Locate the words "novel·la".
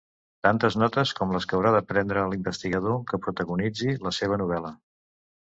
4.45-4.75